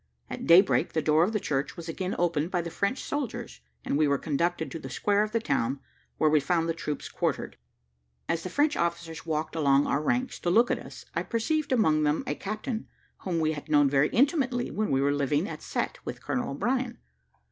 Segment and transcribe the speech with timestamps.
[0.31, 3.99] At daybreak, the door of the church was again opened by the French soldiers, and
[3.99, 5.79] we were conducted to the square of the town,
[6.17, 7.55] where we found the troops quartered.
[8.27, 12.01] As the French officers walked along our ranks to look at us, I perceived among
[12.01, 12.87] them a captain,
[13.19, 16.97] whom we had known very intimately when we were living at Cette with Colonel O'Brien.